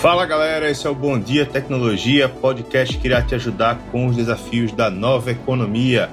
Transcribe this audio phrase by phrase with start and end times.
[0.00, 4.16] Fala galera, esse é o Bom Dia Tecnologia, podcast que irá te ajudar com os
[4.16, 6.08] desafios da nova economia.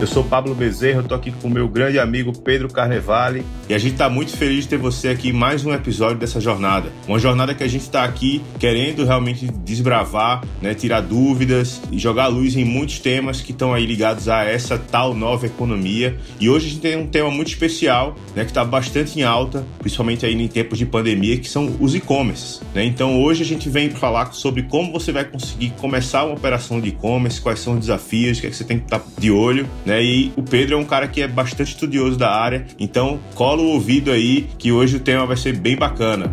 [0.00, 3.78] Eu sou Pablo Bezerra, estou aqui com o meu grande amigo Pedro Carnevale e a
[3.78, 6.90] gente está muito feliz de ter você aqui em mais um episódio dessa jornada.
[7.06, 12.28] Uma jornada que a gente está aqui querendo realmente desbravar, né, tirar dúvidas e jogar
[12.28, 16.16] luz em muitos temas que estão aí ligados a essa tal nova economia.
[16.40, 19.66] E hoje a gente tem um tema muito especial, né, que está bastante em alta,
[19.80, 22.62] principalmente aí em tempos de pandemia, que são os e-commerce.
[22.74, 22.86] Né?
[22.86, 26.88] Então hoje a gente vem falar sobre como você vai conseguir começar uma operação de
[26.88, 29.68] e-commerce, quais são os desafios, o que, é que você tem que estar de olho
[29.89, 29.89] né?
[29.98, 33.68] E o Pedro é um cara que é bastante estudioso da área, então cola o
[33.68, 36.30] ouvido aí que hoje o tema vai ser bem bacana.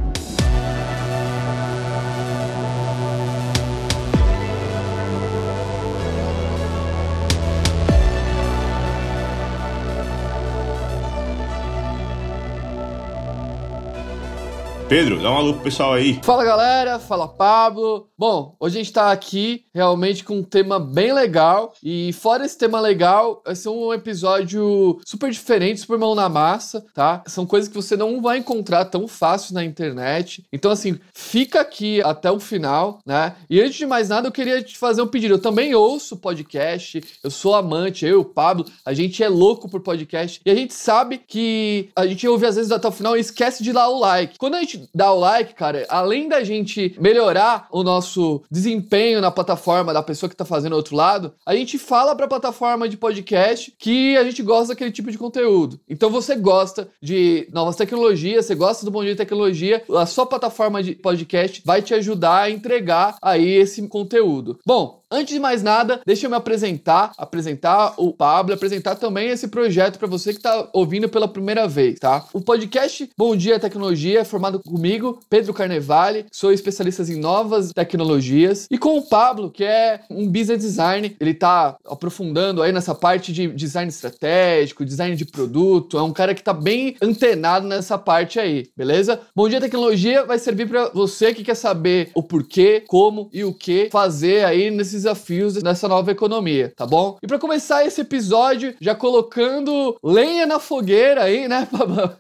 [14.90, 16.18] Pedro, dá um alô pro pessoal aí.
[16.24, 18.08] Fala galera, fala Pablo.
[18.18, 21.74] Bom, hoje a gente tá aqui realmente com um tema bem legal.
[21.84, 26.86] E fora esse tema legal, vai ser um episódio super diferente, super mão na massa,
[26.94, 27.22] tá?
[27.28, 30.46] São coisas que você não vai encontrar tão fácil na internet.
[30.54, 33.36] Então, assim, fica aqui até o final, né?
[33.50, 35.34] E antes de mais nada, eu queria te fazer um pedido.
[35.34, 40.40] Eu também ouço podcast, eu sou amante, eu Pablo, a gente é louco por podcast.
[40.46, 43.62] E a gente sabe que a gente ouve às vezes até o final e esquece
[43.62, 44.38] de dar o like.
[44.38, 49.32] Quando a gente dar o like, cara, além da gente melhorar o nosso desempenho na
[49.32, 52.98] plataforma da pessoa que tá fazendo o outro lado, a gente fala pra plataforma de
[52.98, 55.80] podcast que a gente gosta daquele tipo de conteúdo.
[55.88, 60.82] Então você gosta de novas tecnologias, você gosta do Bom Dia Tecnologia, a sua plataforma
[60.82, 64.60] de podcast vai te ajudar a entregar aí esse conteúdo.
[64.66, 69.48] Bom, Antes de mais nada, deixa eu me apresentar, apresentar o Pablo, apresentar também esse
[69.48, 72.26] projeto para você que está ouvindo pela primeira vez, tá?
[72.34, 78.68] O podcast Bom Dia Tecnologia é formado comigo, Pedro Carnevale, sou especialista em novas tecnologias,
[78.70, 83.32] e com o Pablo, que é um business design, ele está aprofundando aí nessa parte
[83.32, 88.42] de design estratégico, design de produto, é um cara que está bem antenado nessa parte
[88.42, 89.22] aí, beleza?
[89.34, 93.54] Bom Dia Tecnologia vai servir para você que quer saber o porquê, como e o
[93.54, 97.18] que fazer aí nesses desafios nessa nova economia, tá bom?
[97.22, 102.12] E para começar esse episódio, já colocando lenha na fogueira aí, né, Pablo?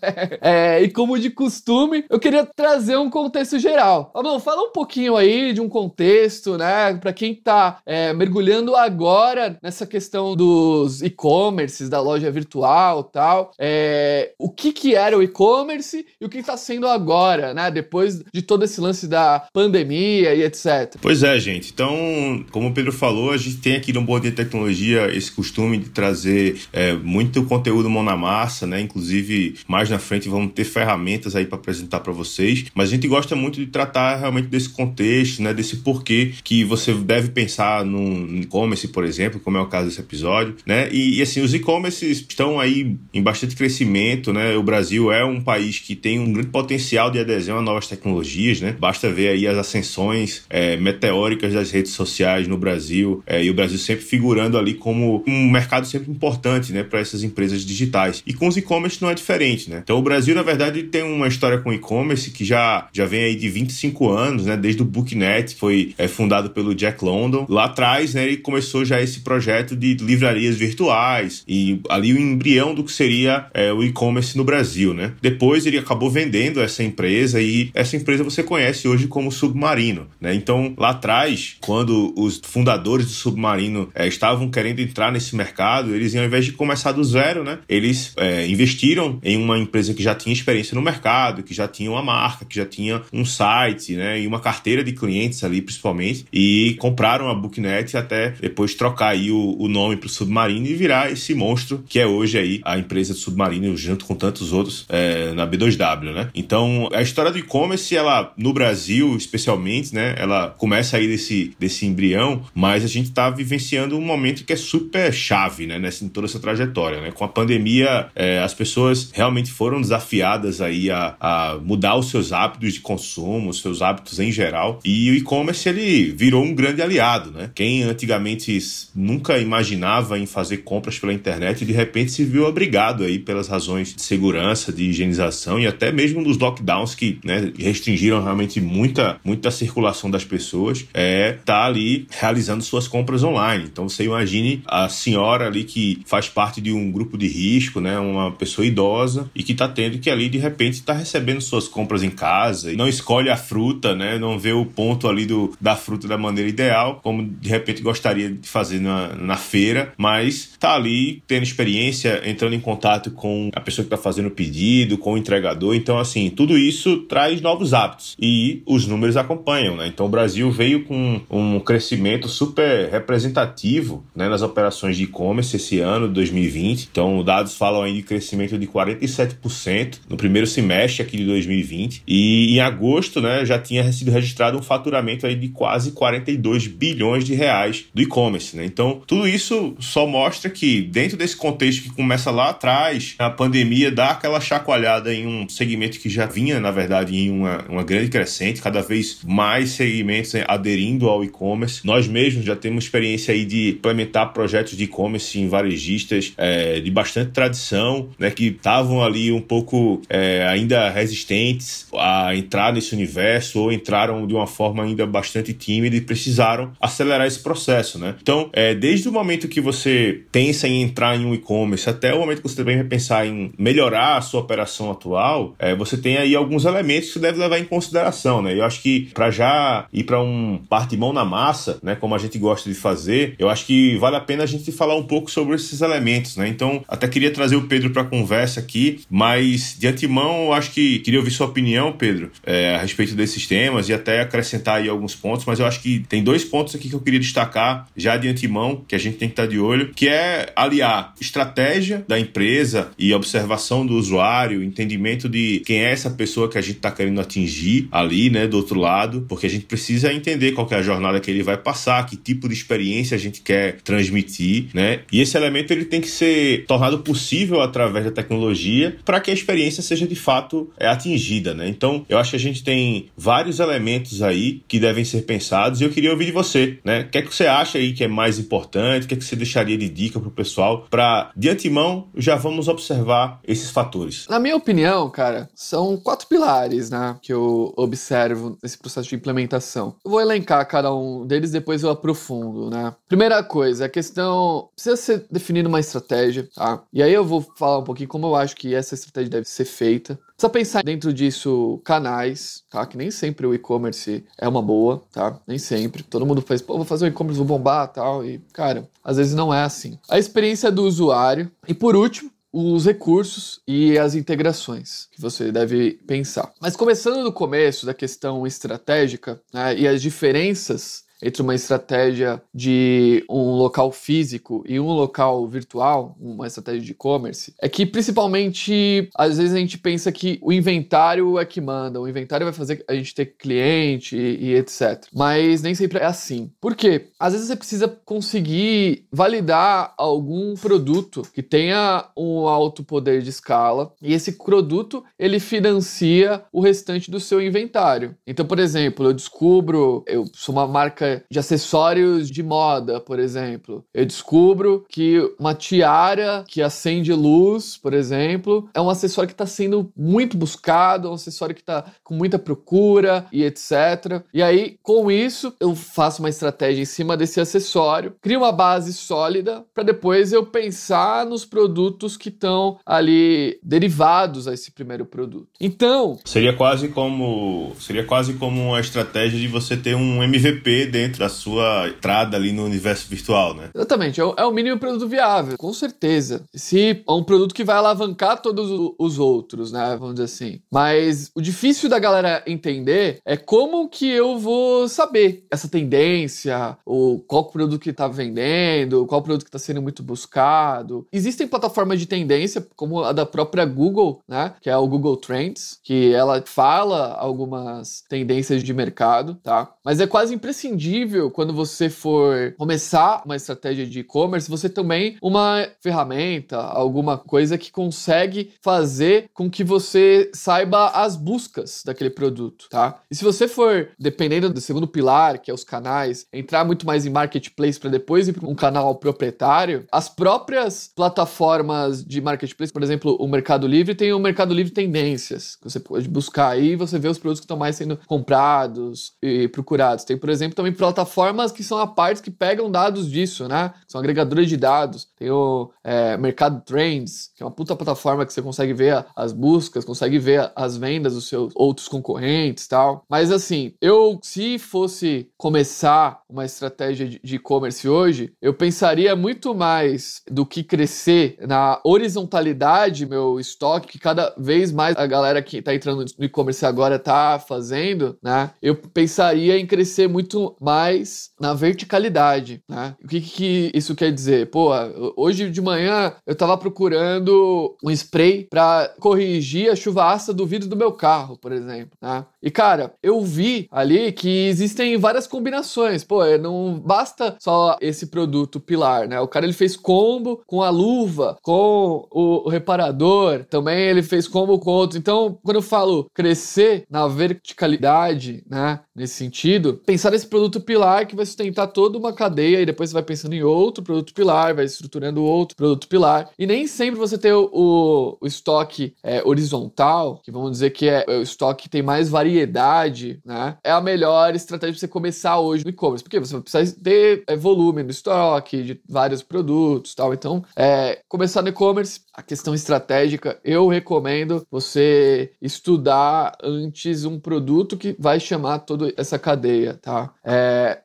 [0.42, 4.12] É, e como de costume, eu queria trazer um contexto geral.
[4.14, 9.58] Pablo, fala um pouquinho aí de um contexto, né, para quem tá é, mergulhando agora
[9.62, 13.52] nessa questão dos e-commerces, da loja virtual tal.
[13.60, 18.24] É, o que que era o e-commerce e o que está sendo agora, né, depois
[18.32, 20.96] de todo esse lance da pandemia e etc.
[21.02, 21.72] Pois é, gente.
[21.72, 25.32] Então, como como o Pedro falou, a gente tem aqui no Bom Dia Tecnologia esse
[25.32, 28.82] costume de trazer é, muito conteúdo mão na massa, né?
[28.82, 32.66] Inclusive, mais na frente vamos ter ferramentas aí para apresentar para vocês.
[32.76, 35.54] Mas a gente gosta muito de tratar realmente desse contexto, né?
[35.54, 40.02] Desse porquê que você deve pensar no e-commerce, por exemplo, como é o caso desse
[40.02, 40.90] episódio, né?
[40.92, 44.56] E, e assim, os e-commerces estão aí em bastante crescimento, né?
[44.58, 48.60] O Brasil é um país que tem um grande potencial de adesão a novas tecnologias,
[48.60, 48.76] né?
[48.78, 53.54] Basta ver aí as ascensões é, meteóricas das redes sociais no Brasil, é, e o
[53.54, 58.24] Brasil sempre figurando ali como um mercado sempre importante, né, para essas empresas digitais.
[58.26, 59.82] E com os e-commerce não é diferente, né?
[59.84, 63.36] Então o Brasil, na verdade, tem uma história com e-commerce que já, já vem aí
[63.36, 67.46] de 25 anos, né, desde o Booknet, foi é, fundado pelo Jack London.
[67.50, 72.74] Lá atrás, né, ele começou já esse projeto de livrarias virtuais e ali o embrião
[72.74, 75.14] do que seria é, o e-commerce no Brasil, né?
[75.22, 80.34] Depois ele acabou vendendo essa empresa e essa empresa você conhece hoje como Submarino, né?
[80.34, 86.16] Então lá atrás, quando os fundadores do Submarino é, estavam querendo entrar nesse mercado, eles,
[86.16, 90.16] ao invés de começar do zero, né, eles é, investiram em uma empresa que já
[90.16, 94.22] tinha experiência no mercado, que já tinha uma marca, que já tinha um site, né,
[94.22, 99.30] e uma carteira de clientes ali, principalmente, e compraram a Booknet até depois trocar aí
[99.30, 102.78] o, o nome para o Submarino e virar esse monstro que é hoje aí a
[102.78, 106.30] empresa do Submarino, junto com tantos outros é, na B2W, né?
[106.34, 111.86] Então, a história do e-commerce, ela, no Brasil, especialmente, né, ela começa aí desse, desse
[111.86, 116.10] embrião mas a gente está vivenciando um momento que é super chave, né, nessa, em
[116.10, 117.12] toda essa trajetória, né?
[117.12, 122.32] Com a pandemia, é, as pessoas realmente foram desafiadas aí a, a, mudar os seus
[122.32, 126.82] hábitos de consumo, os seus hábitos em geral, e o e-commerce ele virou um grande
[126.82, 127.50] aliado, né?
[127.54, 128.58] Quem antigamente
[128.96, 133.94] nunca imaginava em fazer compras pela internet, de repente se viu obrigado aí pelas razões
[133.94, 139.52] de segurança, de higienização e até mesmo dos lockdowns que né, restringiram realmente muita, muita
[139.52, 143.66] circulação das pessoas, é tá ali realizando suas compras online.
[143.72, 147.98] Então você imagine a senhora ali que faz parte de um grupo de risco, né,
[147.98, 152.04] uma pessoa idosa e que está tendo que ali de repente está recebendo suas compras
[152.04, 155.76] em casa e não escolhe a fruta, né, não vê o ponto ali do, da
[155.76, 160.74] fruta da maneira ideal, como de repente gostaria de fazer na, na feira, mas está
[160.76, 165.14] ali tendo experiência, entrando em contato com a pessoa que está fazendo o pedido, com
[165.14, 165.76] o entregador.
[165.76, 169.88] Então, assim, tudo isso traz novos hábitos e os números acompanham, né?
[169.88, 175.80] Então, o Brasil veio com um crescimento super representativo né, nas operações de e-commerce esse
[175.80, 176.90] ano, 2020.
[176.92, 182.04] Então, dados falam aí de crescimento de 47% no primeiro semestre aqui de 2020.
[182.08, 187.24] E em agosto, né, já tinha sido registrado um faturamento aí de quase 42 bilhões
[187.24, 188.66] de reais do e-commerce, né?
[188.66, 193.92] Então, tudo isso só mostra que dentro desse contexto que começa lá atrás, a pandemia
[193.92, 198.10] dá aquela chacoalhada em um segmento que já vinha, na verdade, em uma, uma grande
[198.10, 201.86] crescente, cada vez mais segmentos aderindo ao e-commerce.
[202.06, 207.32] Mesmos já temos experiência aí de implementar projetos de e-commerce em varejistas é, de bastante
[207.32, 213.72] tradição, né, que estavam ali um pouco é, ainda resistentes a entrar nesse universo ou
[213.72, 218.16] entraram de uma forma ainda bastante tímida e precisaram acelerar esse processo, né?
[218.22, 222.20] Então, é, desde o momento que você pensa em entrar em um e-commerce até o
[222.20, 226.18] momento que você também vai pensar em melhorar a sua operação atual, é, você tem
[226.18, 228.54] aí alguns elementos que você deve levar em consideração, né?
[228.54, 232.18] Eu acho que para já ir para um parte mão na massa, né, como a
[232.18, 235.32] gente gosta de fazer, eu acho que vale a pena a gente falar um pouco
[235.32, 236.48] sobre esses elementos, né?
[236.48, 241.00] Então, até queria trazer o Pedro para conversa aqui, mas de antemão, eu acho que
[241.00, 245.16] queria ouvir sua opinião, Pedro, é, a respeito desses temas e até acrescentar aí alguns
[245.16, 248.28] pontos, mas eu acho que tem dois pontos aqui que eu queria destacar já de
[248.28, 252.92] antemão, que a gente tem que estar de olho, que é aliar estratégia da empresa
[253.00, 257.22] e observação do usuário, entendimento de quem é essa pessoa que a gente está querendo
[257.22, 261.20] atingir ali, né, do outro lado, porque a gente precisa entender qual é a jornada
[261.20, 261.77] que ele vai passar,
[262.08, 265.02] que tipo de experiência a gente quer transmitir, né?
[265.12, 269.34] E esse elemento ele tem que ser tornado possível através da tecnologia para que a
[269.34, 271.68] experiência seja de fato é, atingida, né?
[271.68, 275.84] Então, eu acho que a gente tem vários elementos aí que devem ser pensados e
[275.84, 277.02] eu queria ouvir de você, né?
[277.02, 279.06] O que é que você acha aí que é mais importante?
[279.06, 282.36] O que é que você deixaria de dica para o pessoal para de antemão já
[282.36, 284.26] vamos observar esses fatores?
[284.30, 289.96] Na minha opinião, cara, são quatro pilares, né, que eu observo nesse processo de implementação.
[290.04, 292.94] Eu vou elencar cada um deles, depois eu aprofundo, né?
[293.08, 296.84] Primeira coisa, a questão precisa ser definida uma estratégia, tá?
[296.92, 299.66] E aí eu vou falar um pouquinho como eu acho que essa estratégia deve ser
[299.66, 300.20] feita.
[300.36, 302.86] Precisa pensar dentro disso canais, tá?
[302.86, 305.40] Que nem sempre o e-commerce é uma boa, tá?
[305.48, 306.04] Nem sempre.
[306.04, 308.26] Todo mundo faz, pô, vou fazer o e-commerce, vou bombar tal.
[308.26, 309.98] E, cara, às vezes não é assim.
[310.10, 311.52] A experiência do usuário.
[311.68, 316.52] E por último, os recursos e as integrações que você deve pensar.
[316.60, 323.24] Mas começando do começo da questão estratégica né, e as diferenças entre uma estratégia de
[323.30, 329.38] um local físico e um local virtual, uma estratégia de e-commerce, é que principalmente às
[329.38, 332.94] vezes a gente pensa que o inventário é que manda, o inventário vai fazer a
[332.94, 335.06] gente ter cliente e, e etc.
[335.14, 336.52] Mas nem sempre é assim.
[336.60, 337.08] Por quê?
[337.20, 343.94] Às vezes você precisa conseguir validar algum produto que tenha um alto poder de escala
[344.02, 348.16] e esse produto ele financia o restante do seu inventário.
[348.26, 353.20] Então, por exemplo, eu descubro, eu sou uma marca marca de acessórios de moda, por
[353.20, 353.84] exemplo.
[353.94, 359.46] Eu descubro que uma tiara que acende luz, por exemplo, é um acessório que está
[359.46, 364.22] sendo muito buscado, é um acessório que está com muita procura e etc.
[364.34, 368.94] E aí, com isso, eu faço uma estratégia em cima desse acessório, crio uma base
[368.94, 375.48] sólida para depois eu pensar nos produtos que estão ali derivados a esse primeiro produto.
[375.60, 381.20] Então, seria quase como seria quase como uma estratégia de você ter um MVP dentro
[381.20, 383.70] da sua entrada ali no universo virtual, né?
[383.74, 386.44] Exatamente, é o, é o mínimo produto viável, com certeza.
[386.56, 389.96] Se é um produto que vai alavancar todos os outros, né?
[390.00, 390.60] Vamos dizer assim.
[390.72, 397.20] Mas o difícil da galera entender é como que eu vou saber essa tendência, ou
[397.20, 401.06] qual produto que tá vendendo, qual produto que tá sendo muito buscado.
[401.12, 404.54] Existem plataformas de tendência, como a da própria Google, né?
[404.62, 409.70] Que é o Google Trends, que ela fala algumas tendências de mercado, tá?
[409.84, 415.18] Mas é quase imprescindível imprescindível quando você for começar uma estratégia de e-commerce, você também
[415.22, 422.68] uma ferramenta, alguma coisa que consegue fazer com que você saiba as buscas daquele produto,
[422.70, 423.00] tá?
[423.12, 427.06] E se você for, dependendo do segundo pilar, que é os canais, entrar muito mais
[427.06, 432.84] em marketplace para depois ir para um canal proprietário, as próprias plataformas de marketplace, por
[432.84, 436.98] exemplo, o Mercado Livre tem o Mercado Livre Tendências, você pode buscar aí e você
[436.98, 440.06] vê os produtos que estão mais sendo comprados e procurados.
[440.06, 443.74] Tem, por exemplo, também plataformas que são a parte que pegam dados disso, né?
[443.88, 445.08] São agregadores de dados.
[445.18, 449.34] Tem o é, Mercado Trends, que é uma puta plataforma que você consegue ver as
[449.34, 453.04] buscas, consegue ver as vendas dos seus outros concorrentes tal.
[453.10, 460.22] Mas assim, eu, se fosse começar uma estratégia de e-commerce hoje, eu pensaria muito mais
[460.30, 465.74] do que crescer na horizontalidade meu estoque, que cada vez mais a galera que tá
[465.74, 468.52] entrando no e-commerce agora tá fazendo, né?
[468.62, 472.94] Eu pensaria em crescer muito mais na verticalidade, né?
[473.02, 474.50] O que, que isso quer dizer?
[474.50, 474.72] Pô,
[475.16, 480.68] hoje de manhã eu tava procurando um spray para corrigir a chuva ácida do vidro
[480.68, 482.26] do meu carro, por exemplo, né?
[482.44, 486.04] E cara, eu vi ali que existem várias combinações.
[486.04, 489.22] Pô, não basta só esse produto pilar, né?
[489.22, 494.60] O cara ele fez combo com a luva, com o reparador, também ele fez combo
[494.60, 495.00] com outros.
[495.00, 501.16] Então, quando eu falo crescer na verticalidade, né, nesse sentido, pensar nesse produto pilar que
[501.16, 504.66] vai sustentar toda uma cadeia e depois você vai pensando em outro produto pilar, vai
[504.66, 506.30] estruturando outro produto pilar.
[506.38, 511.06] E nem sempre você tem o, o, estoque é, horizontal, que vamos dizer que é,
[511.08, 513.58] é o estoque que tem mais variedade, né?
[513.64, 516.04] É a melhor estratégia para você começar hoje no e-commerce.
[516.04, 520.14] Porque você precisa ter é, volume no estoque de vários produtos tal.
[520.14, 527.78] Então, é, começar no e-commerce, a questão estratégica, eu recomendo você estudar antes um produto
[527.78, 530.14] que vai chamar toda essa cadeia, tá?
[530.24, 530.37] É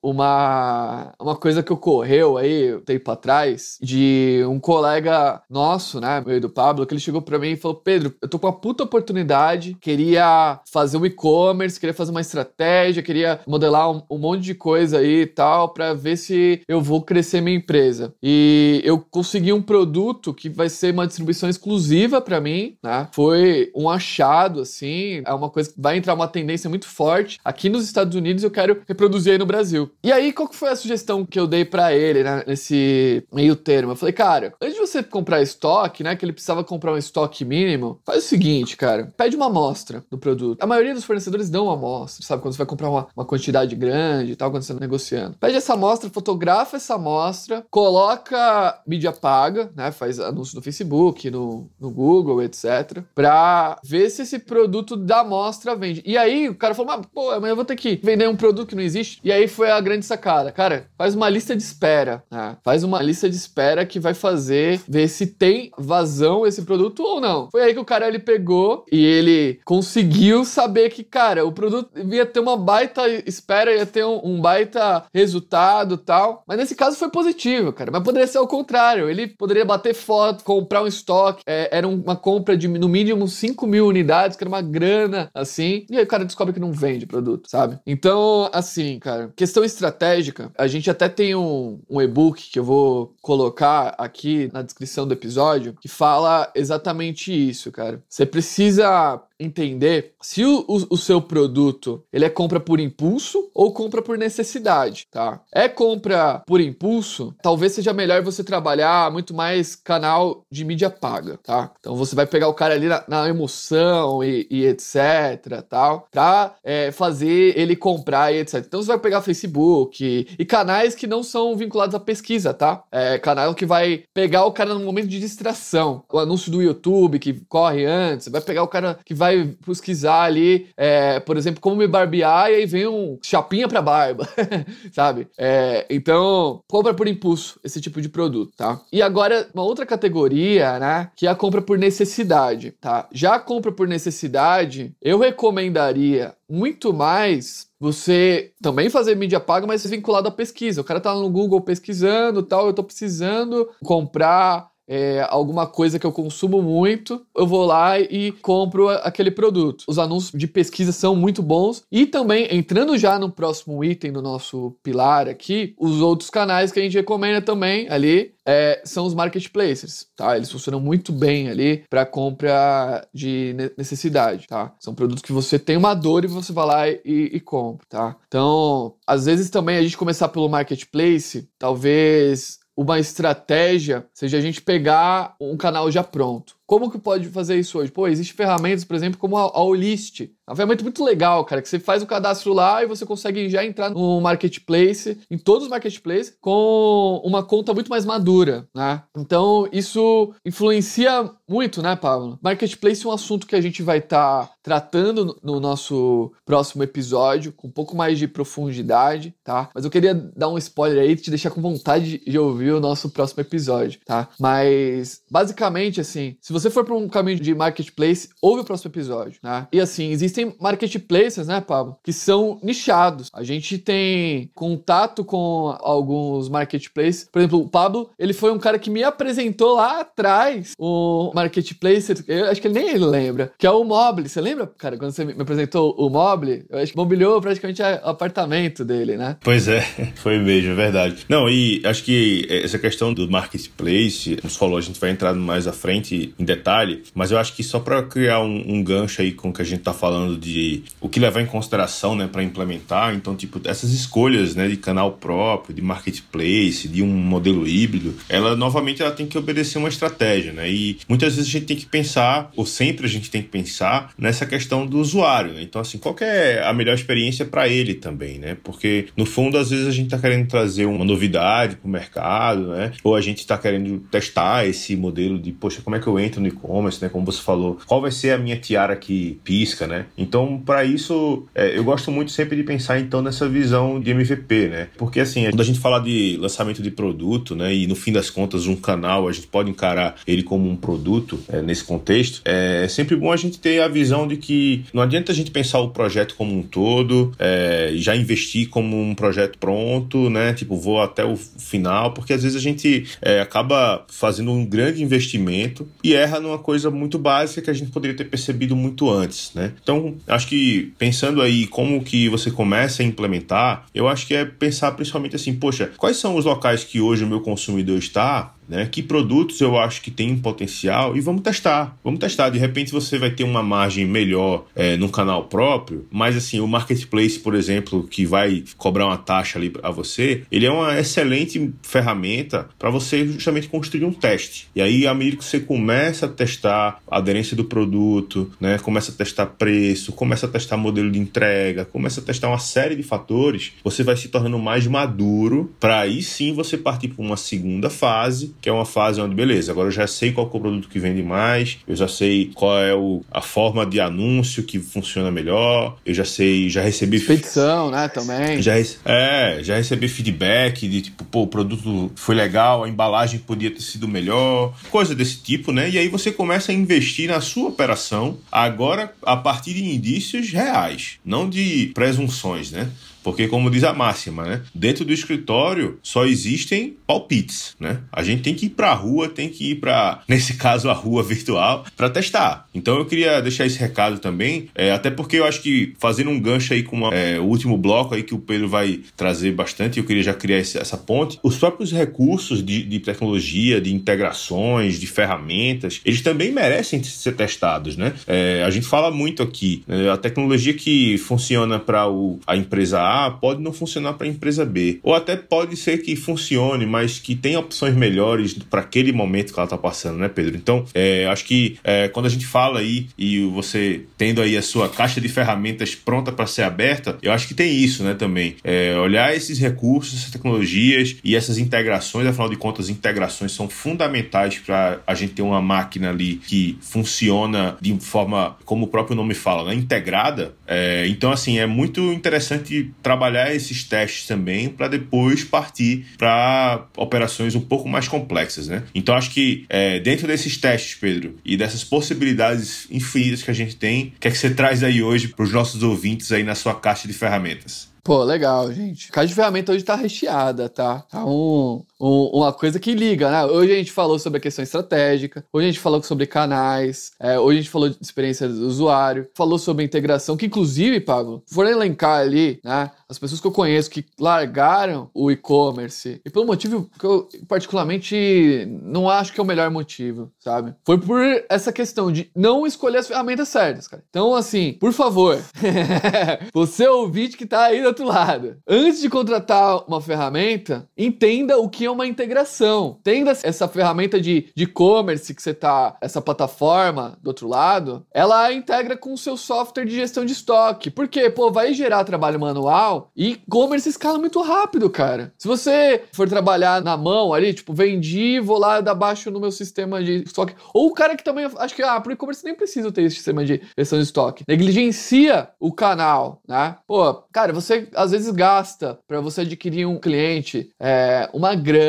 [0.03, 6.41] uma, uma coisa que ocorreu aí um tempo atrás de um colega nosso, né, meio
[6.41, 8.85] do Pablo, que ele chegou para mim e falou: Pedro, eu tô com uma puta
[8.85, 14.55] oportunidade, queria fazer um e-commerce, queria fazer uma estratégia, queria modelar um, um monte de
[14.55, 18.15] coisa aí e tal, para ver se eu vou crescer minha empresa.
[18.23, 23.09] E eu consegui um produto que vai ser uma distribuição exclusiva para mim, né?
[23.13, 27.69] Foi um achado, assim, é uma coisa que vai entrar uma tendência muito forte aqui
[27.69, 28.45] nos Estados Unidos.
[28.45, 29.91] Eu quero reproduzir no Brasil.
[30.03, 32.45] E aí, qual que foi a sugestão que eu dei para ele, né?
[32.47, 33.93] Nesse meio termo?
[33.93, 36.17] Eu falei, cara, antes de você comprar estoque, né?
[36.17, 40.17] Que ele precisava comprar um estoque mínimo, faz o seguinte, cara, pede uma amostra do
[40.17, 40.63] produto.
[40.63, 42.43] A maioria dos fornecedores dão uma amostra, sabe?
[42.43, 45.37] Quando você vai comprar uma, uma quantidade grande e tal, quando você tá negociando.
[45.39, 49.91] Pede essa amostra, fotografa essa amostra, coloca mídia paga, né?
[49.91, 53.03] Faz anúncio no Facebook, no, no Google, etc.
[53.15, 56.03] Pra ver se esse produto da amostra vende.
[56.07, 58.69] E aí o cara falou, mas pô, amanhã eu vou ter que vender um produto
[58.69, 59.21] que não existe.
[59.25, 60.53] E aí foi a grande sacada.
[60.53, 62.23] Cara, faz uma lista de espera.
[62.31, 62.57] Né?
[62.63, 67.21] Faz uma lista de espera que vai fazer ver se tem vazão esse produto ou
[67.21, 67.49] não.
[67.51, 71.91] Foi aí que o cara ele pegou e ele conseguiu saber que, cara, o produto
[71.97, 76.43] ia ter uma baita espera, ia ter um, um baita resultado tal.
[76.47, 77.91] Mas nesse caso foi positivo, cara.
[77.91, 79.09] Mas poderia ser o contrário.
[79.09, 81.43] Ele poderia bater foto, comprar um estoque.
[81.47, 85.87] É, era uma compra de no mínimo 5 mil unidades, que era uma grana assim.
[85.91, 87.79] E aí o cara descobre que não vende produto, sabe?
[87.87, 93.15] Então, assim, cara, questão estratégica, a gente até tem um, um e-book que eu vou
[93.21, 98.03] colocar aqui na descrição do episódio que fala exatamente isso, cara.
[98.09, 103.73] Você precisa entender se o, o, o, seu produto ele é compra por impulso ou
[103.73, 105.41] compra por necessidade, tá?
[105.53, 111.39] É compra por impulso, talvez seja melhor você trabalhar muito mais canal de mídia paga,
[111.43, 111.73] tá?
[111.81, 116.55] Então você vai pegar o cara ali na, na emoção e, e, etc, tal, pra
[116.63, 118.65] é, fazer ele comprar e etc.
[118.67, 122.85] Então você vai pegar Facebook e, e canais que não são vinculados à pesquisa, tá?
[122.91, 127.19] É canal que vai pegar o cara no momento de distração, o anúncio do YouTube
[127.19, 131.61] que corre antes, vai pegar o cara que vai vai pesquisar ali, é, por exemplo,
[131.61, 134.29] como me barbear e aí vem um chapinha para barba,
[134.93, 135.29] sabe?
[135.39, 138.81] É, então, compra por impulso esse tipo de produto, tá?
[138.93, 143.09] E agora, uma outra categoria, né, que é a compra por necessidade, tá?
[143.13, 149.85] Já a compra por necessidade, eu recomendaria muito mais você também fazer mídia paga, mas
[149.85, 150.81] vinculado à pesquisa.
[150.81, 156.05] O cara tá no Google pesquisando tal, eu tô precisando comprar é, alguma coisa que
[156.05, 159.85] eu consumo muito, eu vou lá e compro aquele produto.
[159.89, 161.83] Os anúncios de pesquisa são muito bons.
[161.91, 166.79] E também, entrando já no próximo item do nosso pilar aqui, os outros canais que
[166.79, 170.37] a gente recomenda também ali é, são os marketplaces, tá?
[170.37, 174.75] Eles funcionam muito bem ali para compra de necessidade, tá?
[174.79, 178.17] São produtos que você tem uma dor e você vai lá e, e compra, tá?
[178.29, 184.63] Então, às vezes também a gente começar pelo marketplace, talvez uma estratégia seja a gente
[184.63, 186.57] pegar um canal já pronto.
[186.67, 187.93] como que pode fazer isso hoje?
[187.93, 191.79] Pô, existem ferramentas, por exemplo, como a, Olist, uma ferramenta muito legal, cara, que você
[191.79, 196.37] faz o cadastro lá e você consegue já entrar no marketplace, em todos os marketplaces,
[196.41, 199.03] com uma conta muito mais madura, né?
[199.17, 202.39] Então, isso influencia muito, né, Pablo?
[202.43, 207.53] Marketplace é um assunto que a gente vai estar tá tratando no nosso próximo episódio,
[207.53, 209.71] com um pouco mais de profundidade, tá?
[209.75, 213.11] Mas eu queria dar um spoiler aí, te deixar com vontade de ouvir o nosso
[213.11, 214.29] próximo episódio, tá?
[214.41, 219.39] Mas, basicamente, assim, se você for para um caminho de marketplace, ouve o próximo episódio,
[219.43, 219.69] né?
[219.73, 223.29] E assim, existe existem marketplaces, né, Pablo, que são nichados.
[223.33, 227.29] A gente tem contato com alguns marketplaces.
[227.31, 232.25] Por exemplo, o Pablo, ele foi um cara que me apresentou lá atrás o marketplace,
[232.27, 234.29] eu acho que ele nem lembra, que é o Mobile.
[234.29, 236.65] Você lembra, cara, quando você me apresentou o Mobile?
[236.71, 239.37] Eu acho que mobiliou praticamente o apartamento dele, né?
[239.43, 239.81] Pois é,
[240.17, 241.27] foi mesmo, é verdade.
[241.29, 245.35] Não, e acho que essa questão do marketplace, como você falou, a gente vai entrar
[245.35, 249.21] mais à frente em detalhe, mas eu acho que só para criar um, um gancho
[249.21, 252.15] aí com o que a gente tá falando falando de o que levar em consideração,
[252.15, 253.15] né, para implementar.
[253.15, 258.55] Então, tipo, essas escolhas, né, de canal próprio, de marketplace, de um modelo híbrido, ela
[258.57, 260.71] novamente ela tem que obedecer uma estratégia, né?
[260.71, 264.13] E muitas vezes a gente tem que pensar, ou sempre a gente tem que pensar
[264.17, 265.63] nessa questão do usuário, né?
[265.63, 268.57] Então, assim, qual é a melhor experiência para ele também, né?
[268.63, 272.69] Porque no fundo, às vezes a gente está querendo trazer uma novidade para o mercado,
[272.69, 272.93] né?
[273.03, 276.41] Ou a gente está querendo testar esse modelo de, poxa, como é que eu entro
[276.41, 277.09] no e-commerce, né?
[277.09, 280.07] Como você falou, qual vai ser a minha tiara que pisca, né?
[280.17, 284.69] Então, para isso, é, eu gosto muito sempre de pensar então nessa visão de MVP,
[284.69, 284.89] né?
[284.97, 288.31] Porque assim, quando a gente fala de lançamento de produto, né, e no fim das
[288.31, 292.85] contas um canal a gente pode encarar ele como um produto é, nesse contexto, é,
[292.85, 295.81] é sempre bom a gente ter a visão de que não adianta a gente pensar
[295.81, 300.53] o projeto como um todo, é, já investir como um projeto pronto, né?
[300.53, 305.03] Tipo, vou até o final, porque às vezes a gente é, acaba fazendo um grande
[305.03, 309.53] investimento e erra numa coisa muito básica que a gente poderia ter percebido muito antes,
[309.55, 309.73] né?
[309.83, 314.35] Então então, acho que pensando aí como que você começa a implementar, eu acho que
[314.35, 318.55] é pensar principalmente assim, poxa, quais são os locais que hoje o meu consumidor está
[318.69, 318.89] né?
[318.91, 321.97] Que produtos eu acho que tem potencial e vamos testar.
[322.03, 322.51] Vamos testar.
[322.51, 326.67] De repente você vai ter uma margem melhor é, no canal próprio, mas assim, o
[326.67, 331.73] marketplace, por exemplo, que vai cobrar uma taxa ali a você, ele é uma excelente
[331.83, 334.69] ferramenta para você justamente construir um teste.
[334.75, 338.79] E aí, à medida que você começa a testar a aderência do produto, né?
[338.79, 342.97] Começa a testar preço, começa a testar modelo de entrega, começa a testar uma série
[342.97, 347.37] de fatores, você vai se tornando mais maduro para aí sim você partir para uma
[347.37, 350.61] segunda fase que é uma fase onde, beleza, agora eu já sei qual é o
[350.61, 354.79] produto que vende mais, eu já sei qual é o, a forma de anúncio que
[354.79, 357.17] funciona melhor, eu já sei, já recebi.
[357.17, 358.61] Expedição, né, também.
[358.63, 363.71] Já, é, já recebi feedback de tipo, pô, o produto foi legal, a embalagem podia
[363.71, 365.89] ter sido melhor, coisa desse tipo, né?
[365.91, 371.19] E aí você começa a investir na sua operação, agora a partir de indícios reais,
[371.25, 372.89] não de presunções, né?
[373.23, 374.63] Porque, como diz a máxima, né?
[374.75, 378.01] Dentro do escritório só existem palpites, né?
[378.13, 380.93] A gente tem que ir para a rua, tem que ir para, nesse caso, a
[380.93, 382.67] rua virtual, para testar.
[382.75, 386.41] Então, eu queria deixar esse recado também, é, até porque eu acho que fazendo um
[386.41, 390.05] gancho aí com é, o último bloco aí que o Pedro vai trazer bastante, eu
[390.05, 391.39] queria já criar esse, essa ponte.
[391.43, 397.97] Os próprios recursos de, de tecnologia, de integrações, de ferramentas, eles também merecem ser testados,
[397.97, 398.13] né?
[398.27, 400.11] É, a gente fala muito aqui, né?
[400.11, 402.05] a tecnologia que funciona para
[402.47, 405.01] a empresa A a pode não funcionar para a empresa B.
[405.03, 409.59] Ou até pode ser que funcione, mas que tenha opções melhores para aquele momento que
[409.59, 410.57] ela está passando, né, Pedro?
[410.57, 414.63] Então, é, acho que é, quando a gente fala aí e você tendo aí a
[414.63, 418.57] sua caixa de ferramentas pronta para ser aberta, eu acho que tem isso, né, também.
[418.65, 424.59] É, olhar esses recursos, essas tecnologias e essas integrações, afinal de contas, integrações são fundamentais
[424.59, 429.35] para a gente ter uma máquina ali que funciona de forma, como o próprio nome
[429.35, 430.55] fala, né, integrada.
[430.67, 437.55] É, então, assim, é muito interessante trabalhar esses testes também para depois partir para operações
[437.55, 438.85] um pouco mais complexas, né?
[438.95, 443.77] Então acho que é, dentro desses testes, Pedro, e dessas possibilidades infinitas que a gente
[443.77, 446.55] tem, o que é que você traz aí hoje para os nossos ouvintes aí na
[446.55, 447.93] sua caixa de ferramentas?
[448.05, 449.09] Pô, legal, gente.
[449.11, 451.05] A caixa de ferramenta hoje tá recheada, tá?
[451.09, 453.45] Tá um, uma coisa que liga, né?
[453.45, 457.39] Hoje a gente falou sobre a questão estratégica, hoje a gente falou sobre canais, é,
[457.39, 461.65] hoje a gente falou de experiência do usuário, falou sobre integração, que inclusive, Pablo, for
[461.65, 462.91] elencar ali, né?
[463.09, 468.67] As pessoas que eu conheço que largaram o e-commerce, e pelo motivo que eu particularmente
[468.83, 470.75] não acho que é o melhor motivo, sabe?
[470.85, 474.03] Foi por essa questão de não escolher as ferramentas certas, cara.
[474.11, 475.39] Então, assim, por favor,
[476.53, 481.69] você ouvinte que tá aí do outro lado, antes de contratar uma ferramenta, entenda o
[481.69, 482.99] que é uma integração.
[483.03, 488.97] Tendo essa ferramenta de e-commerce que você tá, essa plataforma do outro lado, ela integra
[488.97, 490.91] com o seu software de gestão de estoque.
[490.91, 495.33] Porque, pô, vai gerar trabalho manual e e-commerce escala muito rápido, cara.
[495.39, 499.51] Se você for trabalhar na mão ali, tipo, vendi, vou lá dar baixo no meu
[499.51, 500.55] sistema de estoque.
[500.75, 503.45] Ou o cara que também, acho que, ah, pro e-commerce nem precisa ter esse sistema
[503.45, 504.45] de gestão de estoque.
[504.47, 506.77] Negligencia o canal, né?
[506.87, 511.82] Pô, cara, você às vezes gasta para você adquirir um cliente é, uma grana,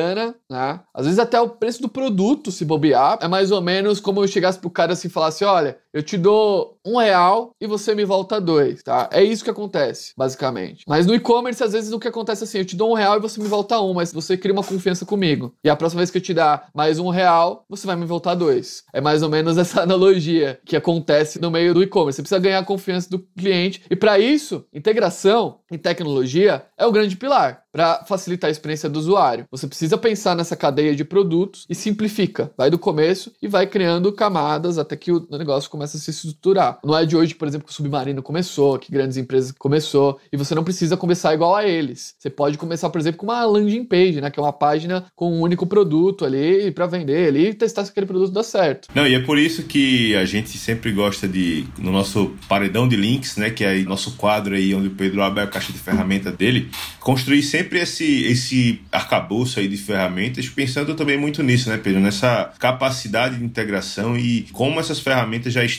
[0.49, 0.79] né?
[0.93, 4.27] Às vezes até o preço do produto, se bobear, é mais ou menos como eu
[4.27, 8.03] chegasse pro cara assim e falasse: olha, eu te dou um real e você me
[8.03, 9.09] volta dois, tá?
[9.11, 10.83] É isso que acontece, basicamente.
[10.87, 13.17] Mas no e-commerce, às vezes, o que acontece é assim, eu te dou um real
[13.17, 15.53] e você me volta um, mas você cria uma confiança comigo.
[15.63, 18.35] E a próxima vez que eu te dar mais um real, você vai me voltar
[18.35, 18.83] dois.
[18.91, 22.17] É mais ou menos essa analogia que acontece no meio do e-commerce.
[22.17, 23.83] Você precisa ganhar a confiança do cliente.
[23.89, 28.99] E para isso, integração em tecnologia é o grande pilar para facilitar a experiência do
[28.99, 29.45] usuário.
[29.49, 32.51] Você precisa pensar nessa cadeia de produtos e simplifica.
[32.55, 36.79] Vai do começo e vai criando camadas até que o negócio comece a se estruturar.
[36.83, 40.37] Não é de hoje, por exemplo, que o Submarino começou, que grandes empresas começou, e
[40.37, 42.15] você não precisa começar igual a eles.
[42.17, 45.31] Você pode começar, por exemplo, com uma landing page, né, que é uma página com
[45.31, 48.87] um único produto ali para vender ali e testar se aquele produto dá certo.
[48.93, 52.95] Não, e é por isso que a gente sempre gosta de no nosso paredão de
[52.95, 56.31] links, né, que é nosso quadro aí onde o Pedro abre a caixa de ferramenta
[56.31, 56.69] dele,
[56.99, 61.99] construir sempre sempre esse, esse arcabouço aí de ferramentas, pensando também muito nisso, né, Pedro?
[61.99, 65.72] Nessa capacidade de integração e como essas ferramentas já estão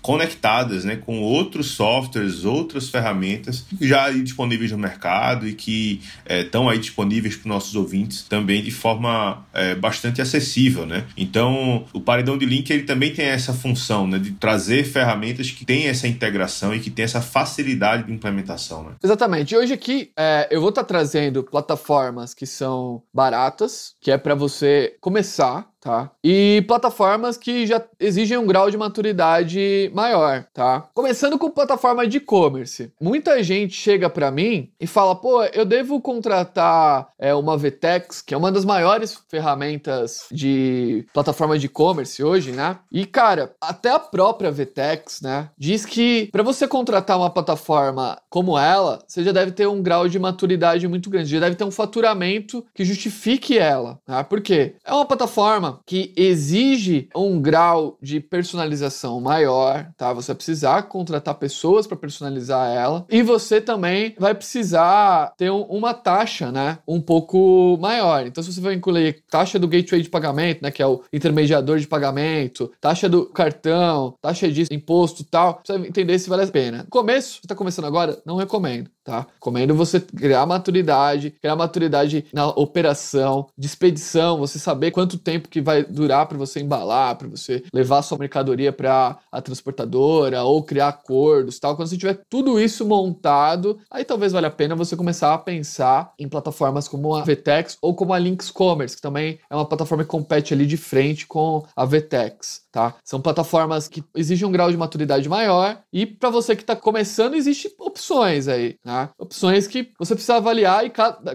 [0.00, 6.68] conectadas, né, com outros softwares, outras ferramentas já disponíveis no mercado e que é, estão
[6.68, 11.04] aí disponíveis para nossos ouvintes também de forma é, bastante acessível, né?
[11.16, 15.64] Então, o paredão de link ele também tem essa função, né, de trazer ferramentas que
[15.64, 18.92] têm essa integração e que têm essa facilidade de implementação, né?
[19.02, 19.56] Exatamente.
[19.56, 24.34] Hoje aqui é, eu vou estar tá trazendo plataformas que são baratas, que é para
[24.34, 26.12] você começar tá?
[26.22, 30.88] E plataformas que já exigem um grau de maturidade maior, tá?
[30.94, 32.92] Começando com plataforma de e-commerce.
[33.00, 38.32] Muita gente chega para mim e fala: pô, eu devo contratar é, uma VTEX, que
[38.32, 42.78] é uma das maiores ferramentas de plataforma de e-commerce hoje, né?
[42.90, 48.56] E cara, até a própria VTEX, né, diz que para você contratar uma plataforma como
[48.56, 51.70] ela, você já deve ter um grau de maturidade muito grande, já deve ter um
[51.70, 54.22] faturamento que justifique ela, tá?
[54.22, 54.76] Por quê?
[54.84, 60.12] É uma plataforma que exige um grau de personalização maior, tá?
[60.12, 65.62] Você vai precisar contratar pessoas para personalizar ela e você também vai precisar ter um,
[65.62, 68.26] uma taxa, né, um pouco maior.
[68.26, 71.78] Então, se você vai incluir taxa do gateway de pagamento, né, que é o intermediador
[71.78, 76.46] de pagamento, taxa do cartão, taxa de imposto, tal, você vai entender se vale a
[76.46, 76.78] pena.
[76.78, 79.26] No começo, está começando agora, não recomendo tá?
[79.34, 85.60] Recomendo você criar maturidade, criar maturidade na operação, de expedição, você saber quanto tempo que
[85.60, 90.88] vai durar para você embalar, para você levar sua mercadoria para a transportadora ou criar
[90.88, 91.76] acordos, tal.
[91.76, 96.12] Quando você tiver tudo isso montado, aí talvez valha a pena você começar a pensar
[96.18, 100.04] em plataformas como a Vtex ou como a Links Commerce, que também é uma plataforma
[100.04, 102.94] que compete ali de frente com a Vtex, tá?
[103.04, 107.34] São plataformas que exigem um grau de maturidade maior e para você que está começando,
[107.34, 109.10] existem opções aí, né?
[109.18, 110.90] Opções que você precisa avaliar e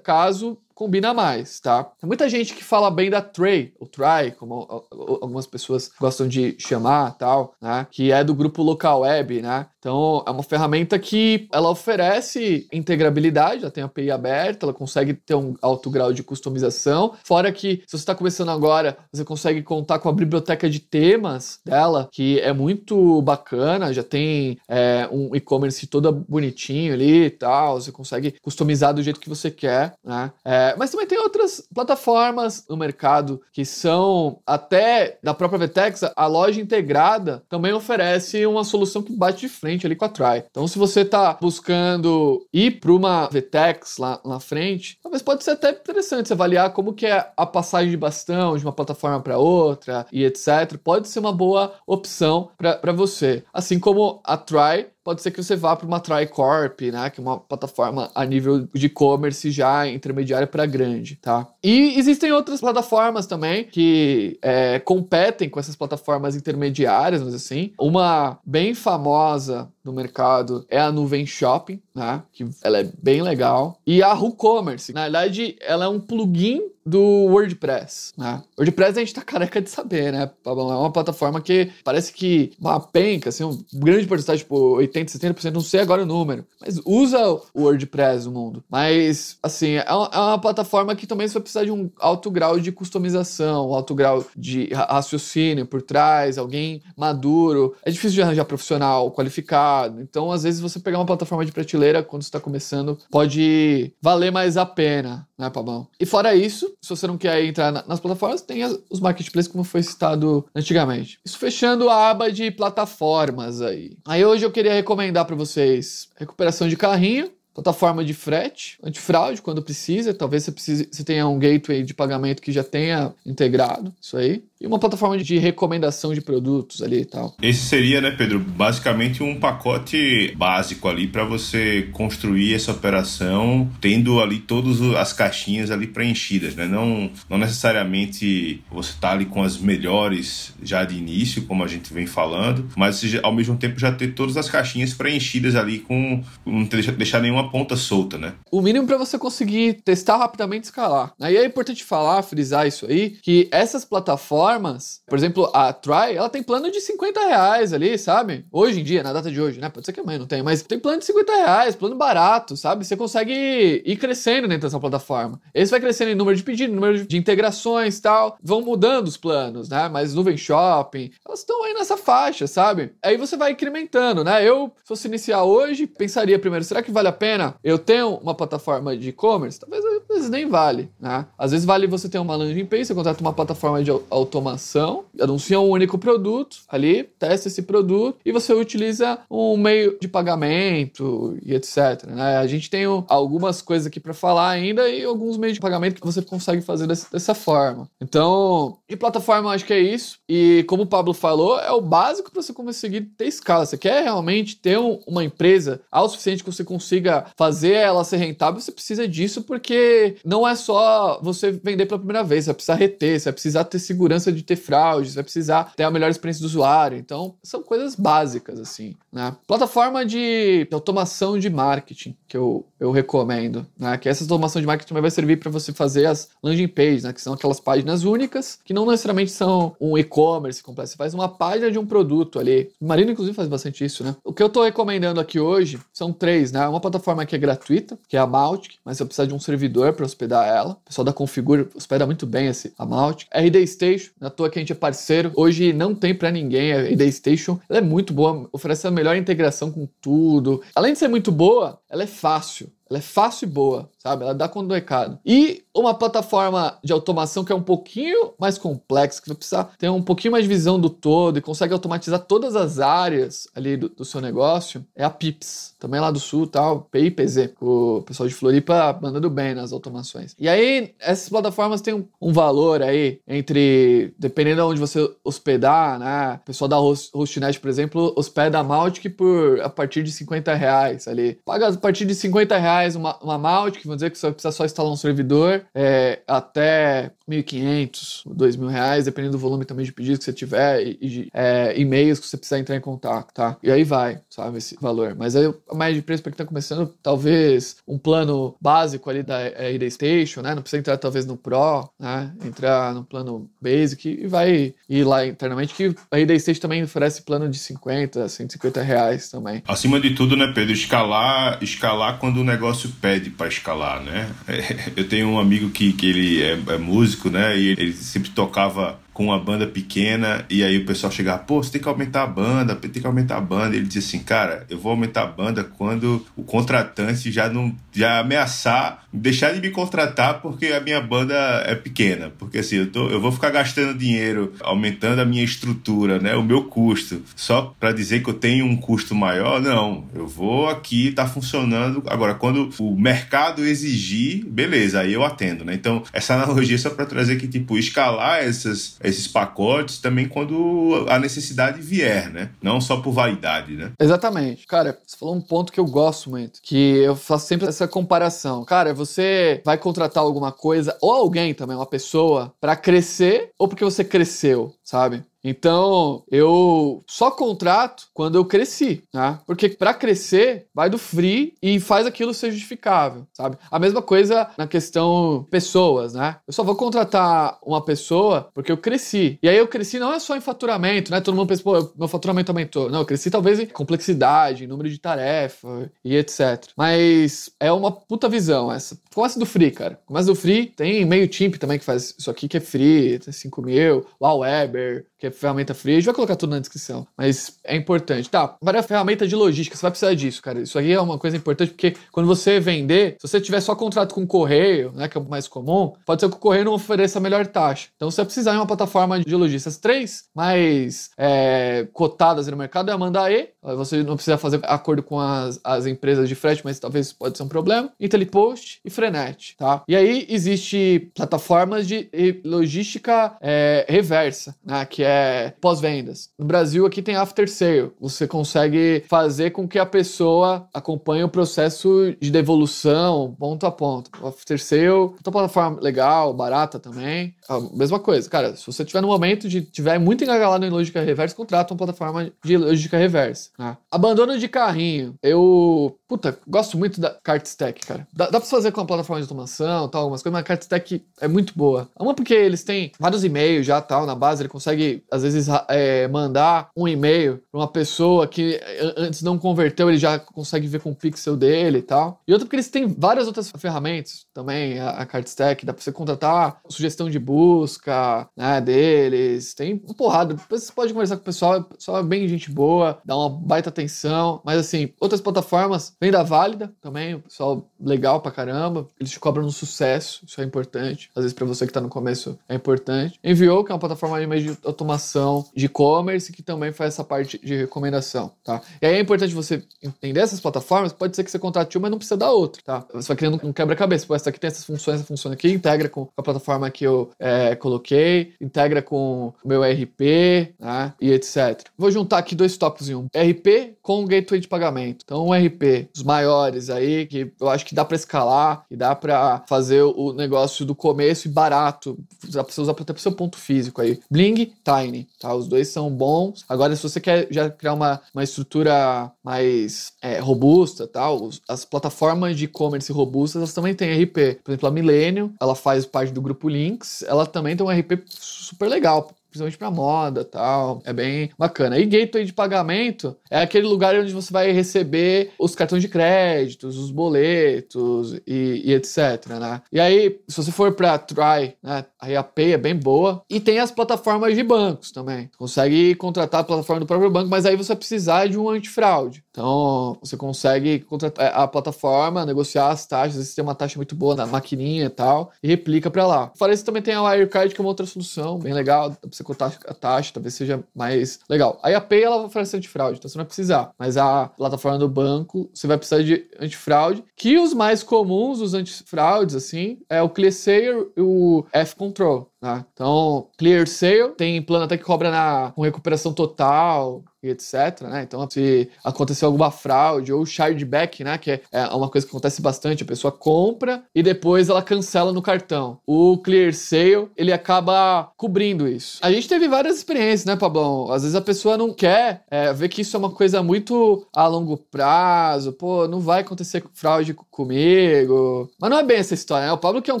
[0.02, 1.84] caso combina mais, tá?
[1.84, 6.56] Tem muita gente que fala bem da Tray, ou Try, como algumas pessoas gostam de
[6.58, 7.86] chamar, tal, né?
[7.90, 9.66] Que é do grupo Local Web, né?
[9.78, 15.34] Então, é uma ferramenta que ela oferece integrabilidade, ela tem API aberta, ela consegue ter
[15.34, 17.14] um alto grau de customização.
[17.22, 21.60] Fora que, se você está começando agora, você consegue contar com a biblioteca de temas
[21.66, 27.78] dela, que é muito bacana, já tem é, um e-commerce todo bonitinho ali e tal,
[27.78, 30.32] você consegue customizar do jeito que você quer, né?
[30.42, 36.26] É, mas também tem outras plataformas no mercado que são, até da própria Vtex, a
[36.26, 40.44] loja integrada também oferece uma solução que bate de frente ali com a Try.
[40.50, 45.52] Então, se você está buscando ir para uma VTEX lá na frente, talvez pode ser
[45.52, 50.06] até interessante avaliar como que é a passagem de bastão de uma plataforma para outra
[50.12, 50.78] e etc.
[50.82, 53.44] Pode ser uma boa opção para você.
[53.52, 57.22] Assim como a Try pode ser que você vá para uma Tricorp, né, que é
[57.22, 61.46] uma plataforma a nível de e-commerce já intermediária para grande, tá?
[61.62, 68.38] E existem outras plataformas também que é, competem com essas plataformas intermediárias, mas assim, uma
[68.44, 72.22] bem famosa no mercado é a Nuvem Shopping, né?
[72.32, 73.78] Que ela é bem legal.
[73.86, 78.42] E a WooCommerce, na verdade, ela é um plugin do WordPress, né?
[78.58, 80.30] WordPress a gente tá careca de saber, né?
[80.44, 85.52] É uma plataforma que parece que uma penca, assim, um grande porcentagem, tipo 80, 70%,
[85.52, 87.18] não sei agora o número, mas usa
[87.54, 88.64] o WordPress no mundo.
[88.68, 92.30] Mas, assim, é uma, é uma plataforma que também você vai precisar de um alto
[92.30, 97.74] grau de customização, um alto grau de raciocínio por trás, alguém maduro.
[97.82, 99.73] É difícil de arranjar profissional qualificado.
[100.00, 104.56] Então, às vezes, você pegar uma plataforma de prateleira quando está começando pode valer mais
[104.56, 105.88] a pena, né, Pabão?
[105.98, 109.82] E fora isso, se você não quer entrar nas plataformas, tem os marketplaces, como foi
[109.82, 111.18] citado antigamente.
[111.24, 113.96] Isso fechando a aba de plataformas aí.
[114.06, 119.62] Aí hoje eu queria recomendar para vocês recuperação de carrinho, plataforma de frete, antifraude quando
[119.62, 124.16] precisa, talvez você, precise, você tenha um gateway de pagamento que já tenha integrado isso
[124.16, 127.34] aí e uma plataforma de recomendação de produtos ali e tal.
[127.42, 134.20] Esse seria, né, Pedro, basicamente um pacote básico ali para você construir essa operação, tendo
[134.20, 136.66] ali todas as caixinhas ali preenchidas, né?
[136.66, 141.92] Não, não necessariamente você tá ali com as melhores já de início, como a gente
[141.92, 146.64] vem falando, mas ao mesmo tempo já ter todas as caixinhas preenchidas ali com não
[146.64, 148.32] deixar nenhuma ponta solta, né?
[148.50, 151.12] O mínimo para você conseguir testar rapidamente e escalar.
[151.20, 156.16] Aí é importante falar, frisar isso aí, que essas plataformas plataformas, por exemplo, a Try,
[156.16, 158.44] ela tem plano de 50 reais ali, sabe?
[158.52, 159.68] Hoje em dia, na data de hoje, né?
[159.68, 162.84] Pode ser que amanhã não tenha, mas tem plano de 50 reais, plano barato, sabe?
[162.84, 165.40] Você consegue ir crescendo dentro dessa plataforma.
[165.52, 168.36] Esse vai crescendo em número de pedidos, número de integrações tal.
[168.42, 169.88] Vão mudando os planos, né?
[169.88, 172.92] Mas nuvem shopping, elas estão aí nessa faixa, sabe?
[173.02, 174.46] Aí você vai incrementando, né?
[174.46, 178.34] Eu, se fosse iniciar hoje, pensaria primeiro, será que vale a pena eu tenho uma
[178.34, 179.58] plataforma de e-commerce?
[179.58, 181.26] Talvez às vezes nem vale, né?
[181.38, 185.58] Às vezes vale você ter uma landing page, você contrata uma plataforma de automação anuncia
[185.60, 191.54] um único produto ali, testa esse produto e você utiliza um meio de pagamento e
[191.54, 192.04] etc.
[192.06, 192.36] Né?
[192.36, 196.06] A gente tem algumas coisas aqui para falar ainda e alguns meios de pagamento que
[196.06, 197.88] você consegue fazer dessa, dessa forma.
[198.00, 200.18] Então, de plataforma, acho que é isso.
[200.28, 203.66] E como o Pablo falou, é o básico para você conseguir ter escala.
[203.66, 208.16] Você quer realmente ter um, uma empresa ao suficiente que você consiga fazer ela ser
[208.16, 209.74] rentável, você precisa disso porque
[210.24, 213.64] não é só você vender pela primeira vez, você vai precisar reter, você vai precisar
[213.64, 216.98] ter segurança de ter fraude, você vai precisar ter a melhor experiência do usuário.
[216.98, 219.36] Então, são coisas básicas, assim, né?
[219.46, 223.96] Plataforma de automação de marketing, que eu, eu recomendo, né?
[223.96, 227.12] Que essa automação de marketing vai servir para você fazer as landing pages, né?
[227.12, 230.90] Que são aquelas páginas únicas, que não necessariamente são um e-commerce completo.
[230.90, 232.70] Você faz uma página de um produto ali.
[232.80, 234.16] O Marino, inclusive, faz bastante isso, né?
[234.24, 236.66] O que eu tô recomendando aqui hoje são três, né?
[236.68, 239.83] Uma plataforma que é gratuita, que é a Maltic, mas você precisa de um servidor
[239.92, 240.72] para hospedar ela.
[240.72, 243.28] O pessoal da Configure hospeda muito bem esse, a Maltic.
[243.34, 245.32] RD Station, na toa que a gente é parceiro.
[245.34, 247.58] Hoje não tem para ninguém a ID Station.
[247.68, 250.62] Ela é muito boa, oferece a melhor integração com tudo.
[250.74, 252.68] Além de ser muito boa, ela é fácil.
[252.88, 254.22] Ela é fácil e boa, sabe?
[254.22, 255.18] Ela dá conta do recado.
[255.24, 259.88] E uma plataforma de automação que é um pouquinho mais complexa, que vai precisar ter
[259.88, 263.88] um pouquinho mais de visão do todo e consegue automatizar todas as áreas ali do,
[263.88, 265.74] do seu negócio, é a Pips.
[265.78, 267.50] Também lá do sul, tal, PIPZ.
[267.60, 270.34] O pessoal de Floripa mandando bem nas automações.
[270.38, 275.98] E aí, essas plataformas têm um, um valor aí entre, dependendo de onde você hospedar,
[275.98, 276.38] né?
[276.42, 281.06] O pessoal da Hostnet, por exemplo, hospeda a Maltic por a partir de 50 reais
[281.08, 281.38] ali.
[281.44, 284.64] Paga a partir de 50 reais uma, uma Maltic, dizer que você vai precisar só
[284.64, 290.24] instalar um servidor é, até 1.500, 2.000 reais, dependendo do volume também de pedidos que
[290.24, 293.56] você tiver e, e é, e-mails que você precisar entrar em contato, tá?
[293.62, 295.14] E aí vai, sabe, esse valor.
[295.16, 299.22] Mas aí a média de preço para quem tá começando, talvez um plano básico ali
[299.22, 300.54] da ID Station, né?
[300.54, 302.32] Não precisa entrar talvez no Pro, né?
[302.44, 307.22] Entrar no plano Basic e vai ir lá internamente, que a ID Station também oferece
[307.22, 309.62] plano de 50, 150 reais também.
[309.66, 314.30] Acima de tudo, né, Pedro, escalar, escalar quando o negócio pede para escalar, né?
[314.96, 317.56] Eu tenho um amigo que, que ele é, é músico, né?
[317.58, 321.72] E ele sempre tocava com uma banda pequena e aí o pessoal chegava, pô, você
[321.72, 323.76] tem que aumentar a banda, tem que aumentar a banda.
[323.76, 328.18] Ele dizia assim, cara, eu vou aumentar a banda quando o contratante já não já
[328.18, 331.34] ameaçar deixar de me contratar porque a minha banda
[331.66, 332.32] é pequena.
[332.36, 336.34] Porque assim, eu, tô, eu vou ficar gastando dinheiro aumentando a minha estrutura, né?
[336.34, 340.06] O meu custo, só para dizer que eu tenho um custo maior, não.
[340.12, 342.02] Eu vou aqui, tá funcionando.
[342.06, 345.74] Agora, quando o mercado exigir, beleza, aí eu atendo, né?
[345.74, 351.06] Então, essa analogia é só para trazer que, tipo, escalar essas esses pacotes também quando
[351.08, 352.50] a necessidade vier, né?
[352.62, 353.92] Não só por vaidade, né?
[354.00, 354.66] Exatamente.
[354.66, 358.64] Cara, você falou um ponto que eu gosto muito, que eu faço sempre essa comparação.
[358.64, 363.84] Cara, você vai contratar alguma coisa, ou alguém também, uma pessoa, para crescer, ou porque
[363.84, 365.22] você cresceu, sabe?
[365.44, 369.38] Então, eu só contrato quando eu cresci, né?
[369.46, 373.58] Porque para crescer, vai do free e faz aquilo ser justificável, sabe?
[373.70, 376.36] A mesma coisa na questão pessoas, né?
[376.46, 379.38] Eu só vou contratar uma pessoa porque eu cresci.
[379.42, 381.20] E aí eu cresci não é só em faturamento, né?
[381.20, 382.90] Todo mundo pensa, pô, meu faturamento aumentou.
[382.90, 386.70] Não, eu cresci talvez em complexidade, em número de tarefa e etc.
[386.76, 388.98] Mas é uma puta visão essa.
[389.14, 390.00] Começa do free, cara.
[390.06, 390.66] Começa do free.
[390.66, 394.06] Tem meio Timp também que faz isso aqui que é free, tem 5 mil.
[394.20, 395.92] Lá Weber, que é ferramenta free.
[395.92, 397.06] A gente vai colocar tudo na descrição.
[397.16, 398.28] Mas é importante.
[398.30, 399.76] Tá, várias ferramentas de logística.
[399.76, 400.60] Você vai precisar disso, cara.
[400.60, 404.14] Isso aí é uma coisa importante porque quando você vender, se você tiver só contrato
[404.14, 406.74] com o correio, né, que é o mais comum, pode ser que o correio não
[406.74, 407.88] ofereça a melhor taxa.
[407.96, 409.68] Então você vai precisar de uma plataforma de logística.
[409.68, 413.50] As três mais é, cotadas no mercado é a Mandae.
[413.62, 417.44] Você não precisa fazer acordo com as, as empresas de frete, mas talvez pode ser
[417.44, 417.90] um problema.
[417.98, 419.82] IntelliPost e Frenet, tá?
[419.88, 422.08] E aí existe plataformas de
[422.44, 424.84] logística é, reversa, né?
[424.84, 425.23] Que é
[425.60, 426.30] pós-vendas.
[426.38, 427.92] No Brasil aqui tem After Sale.
[428.00, 434.10] Você consegue fazer com que a pessoa acompanhe o processo de devolução ponto a ponto.
[434.26, 437.34] After Sale, outra plataforma legal, barata também.
[437.48, 438.56] A mesma coisa, cara.
[438.56, 442.30] Se você tiver no momento de tiver muito engagalado em logística reversa, contrata uma plataforma
[442.44, 443.50] de logística reversa.
[443.58, 443.76] Né?
[443.90, 445.14] Abandono de carrinho.
[445.22, 448.06] Eu, puta, gosto muito da Cartstack, cara.
[448.12, 451.04] Dá, dá pra fazer com a plataforma de automação, tal, algumas coisas, mas a Cartstack
[451.20, 451.88] é muito boa.
[451.98, 456.06] Uma porque eles têm vários e-mails já, tal, na base, ele consegue, às vezes, é,
[456.08, 458.60] mandar um e-mail pra uma pessoa que
[458.96, 462.20] antes não converteu, ele já consegue ver com o pixel dele e tal.
[462.26, 465.92] E outra porque eles têm várias outras ferramentas também, a, a Cartstack, dá pra você
[465.92, 470.36] contratar sugestão de busca, né, deles, tem uma porrada.
[470.50, 473.68] Você pode conversar com o pessoal, o pessoal é bem gente boa, dá uma baita
[473.68, 479.20] atenção, mas assim, outras plataformas, venda válida também, o pessoal legal pra caramba, eles te
[479.20, 482.54] cobram no sucesso, isso é importante, às vezes pra você que tá no começo é
[482.54, 483.18] importante.
[483.22, 484.56] Enviou, que é uma plataforma de de
[485.04, 488.62] automação de e-commerce, que também faz essa parte de recomendação, tá?
[488.80, 491.90] E aí é importante você entender essas plataformas, pode ser que você contrate uma, mas
[491.90, 492.84] não precisa da outra, tá?
[492.94, 496.08] Você vai criando um quebra-cabeça, essa aqui tem essas funções, essa funciona aqui, integra com
[496.16, 500.94] a plataforma que eu é, coloquei, integra com o meu RP, né?
[501.00, 501.62] E etc.
[501.76, 503.06] Vou juntar aqui dois tópicos em um.
[503.14, 505.02] RP com gateway de pagamento.
[505.04, 508.94] Então, um RP, os maiores aí, que eu acho que dá para escalar, que dá
[508.94, 511.98] para fazer o negócio do começo e barato.
[512.22, 514.00] Você usar até pro seu ponto físico aí.
[514.10, 514.83] Bling, Tiny, tá?
[515.22, 516.44] Os dois são bons.
[516.48, 522.36] Agora, se você quer já criar uma, uma estrutura mais é, robusta, tal, as plataformas
[522.36, 524.40] de e-commerce robustas, elas também têm RP.
[524.42, 528.04] Por exemplo, a Millennium, ela faz parte do grupo Links, ela também tem um RP
[528.08, 530.80] super legal principalmente para moda tal.
[530.84, 531.78] É bem bacana.
[531.78, 536.78] E gateway de pagamento é aquele lugar onde você vai receber os cartões de créditos,
[536.78, 539.62] os boletos e, e etc, né?
[539.72, 543.22] E aí, se você for para Try, né, aí a Pay é bem boa.
[543.28, 545.28] E tem as plataformas de bancos também.
[545.36, 549.24] Consegue contratar a plataforma do próprio banco, mas aí você vai precisar de um antifraude.
[549.30, 554.14] Então, você consegue contratar a plataforma, negociar as taxas, vezes tem uma taxa muito boa
[554.14, 556.32] na maquininha e tal, e replica para lá.
[556.36, 559.10] Fora isso, também tem a Wirecard, que é uma outra solução bem legal, dá pra
[559.10, 561.58] você a taxa, talvez seja mais legal.
[561.62, 563.72] Aí a Pay, ela oferece antifraude, então você não vai precisar.
[563.78, 568.54] Mas a plataforma do banco, você vai precisar de antifraude, que os mais comuns, os
[568.54, 572.30] antifraudes, assim, é o ClearSale e o F-Control.
[572.44, 572.62] Né?
[572.74, 577.80] Então, Clear Sale tem plano até que cobra na, com recuperação total e etc.
[577.82, 578.02] Né?
[578.02, 581.16] Então, se acontecer alguma fraude ou chargeback, né?
[581.16, 585.10] que é, é uma coisa que acontece bastante, a pessoa compra e depois ela cancela
[585.10, 585.78] no cartão.
[585.86, 588.98] O Clear Sale, ele acaba cobrindo isso.
[589.00, 590.92] A gente teve várias experiências, né, Pablão?
[590.92, 594.26] Às vezes a pessoa não quer é, ver que isso é uma coisa muito a
[594.26, 598.50] longo prazo, pô, não vai acontecer fraude comigo.
[598.60, 599.52] Mas não é bem essa história, né?
[599.52, 600.00] O Pablo que é um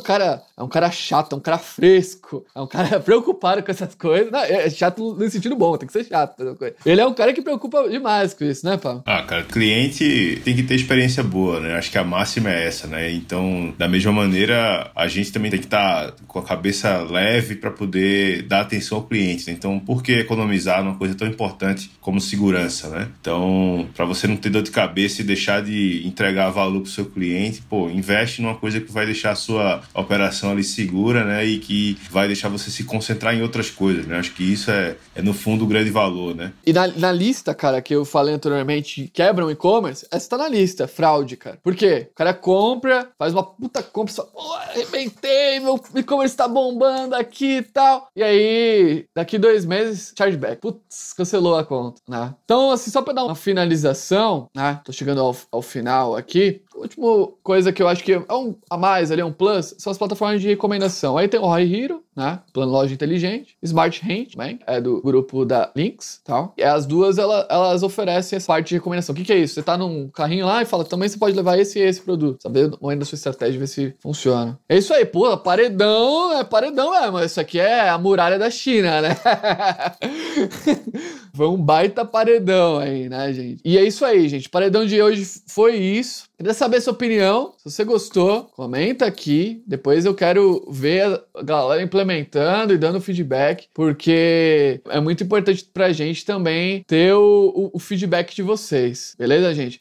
[0.00, 3.94] cara, é um cara chato, é um cara fresco, é um cara preocupado com essas
[3.94, 4.30] coisas.
[4.30, 6.56] Não, é chato no sentido bom, tem que ser chato.
[6.84, 9.02] Ele é um cara que preocupa demais com isso, né, Paulo?
[9.06, 11.74] Ah, cara, cliente tem que ter experiência boa, né?
[11.74, 13.10] Acho que a máxima é essa, né?
[13.12, 17.56] Então, da mesma maneira, a gente também tem que estar tá com a cabeça leve
[17.56, 19.46] para poder dar atenção ao cliente.
[19.46, 19.54] Né?
[19.56, 23.08] Então, por que economizar numa coisa tão importante como segurança, né?
[23.20, 27.06] Então, para você não ter dor de cabeça e deixar de entregar valor pro seu
[27.06, 31.44] cliente, pô, investe numa coisa que vai deixar a sua operação ali segura, né?
[31.44, 34.18] E que vai vai deixar você se concentrar em outras coisas, né?
[34.18, 36.52] Acho que isso é, é no fundo o grande valor, né?
[36.66, 40.88] E na, na lista, cara, que eu falei anteriormente, quebram e-commerce, essa tá na lista,
[40.88, 41.58] fraude, cara.
[41.62, 42.08] Por quê?
[42.10, 47.58] O cara compra, faz uma puta compra, só, oh, arrebentei, meu e-commerce tá bombando aqui
[47.58, 48.08] e tal.
[48.16, 50.60] E aí, daqui dois meses, chargeback.
[50.60, 52.34] Putz, cancelou a conta, né?
[52.44, 54.80] Então, assim, só pra dar uma finalização, né?
[54.84, 56.62] Tô chegando ao, ao final aqui.
[56.74, 59.90] Última coisa que eu acho que é um a mais ali, é um plus, são
[59.90, 61.16] as plataformas de recomendação.
[61.16, 62.40] Aí tem o Hero, né?
[62.52, 66.54] Plano loja inteligente, Smart Rent, também, é do grupo da Links, tal.
[66.56, 69.12] E as duas, ela, elas oferecem essa parte de recomendação.
[69.12, 69.54] O que, que é isso?
[69.54, 72.42] Você tá num carrinho lá e fala, também você pode levar esse e esse produto.
[72.42, 74.58] Saber o momento da sua estratégia, ver se funciona.
[74.68, 77.20] É isso aí, pô, paredão, é paredão mesmo.
[77.20, 79.16] Isso aqui é a muralha da China, né?
[81.34, 83.60] Foi um baita paredão aí, né, gente?
[83.64, 84.48] E é isso aí, gente.
[84.48, 86.24] Paredão de hoje foi isso.
[86.36, 87.54] Queria saber sua opinião.
[87.58, 89.62] Se você gostou, comenta aqui.
[89.64, 95.92] Depois eu quero ver a galera implementando e dando feedback, porque é muito importante pra
[95.92, 99.14] gente também ter o, o, o feedback de vocês.
[99.16, 99.78] Beleza, gente?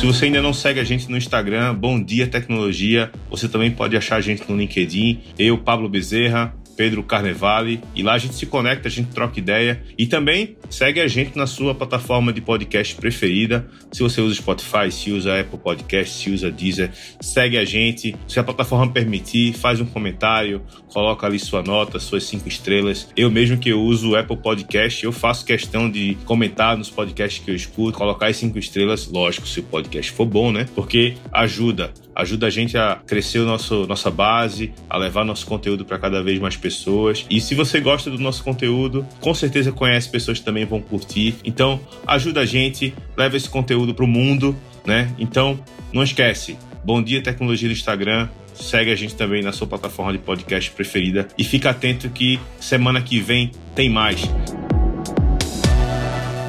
[0.00, 3.94] Se você ainda não segue a gente no Instagram, Bom Dia Tecnologia, você também pode
[3.96, 5.20] achar a gente no LinkedIn.
[5.38, 9.82] Eu, Pablo Bezerra, Pedro Carnevale, e lá a gente se conecta, a gente troca ideia
[9.98, 13.68] e também segue a gente na sua plataforma de podcast preferida.
[13.92, 18.16] Se você usa Spotify, se usa Apple Podcast, se usa Deezer, segue a gente.
[18.26, 23.10] Se a plataforma permitir, faz um comentário, coloca ali sua nota, suas cinco estrelas.
[23.14, 27.44] Eu mesmo que eu uso o Apple Podcast, eu faço questão de comentar nos podcasts
[27.44, 30.66] que eu escuto, colocar as cinco estrelas, lógico, se o podcast for bom, né?
[30.74, 35.84] Porque ajuda ajuda a gente a crescer o nosso, nossa base, a levar nosso conteúdo
[35.84, 37.26] para cada vez mais pessoas.
[37.30, 41.36] E se você gosta do nosso conteúdo, com certeza conhece pessoas que também vão curtir.
[41.44, 45.12] Então, ajuda a gente, leva esse conteúdo para o mundo, né?
[45.18, 45.58] Então,
[45.92, 46.56] não esquece.
[46.84, 48.28] Bom dia tecnologia do Instagram.
[48.54, 53.00] Segue a gente também na sua plataforma de podcast preferida e fica atento que semana
[53.00, 54.28] que vem tem mais.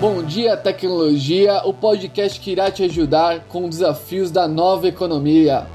[0.01, 5.67] Bom dia, tecnologia, o podcast que irá te ajudar com desafios da nova economia.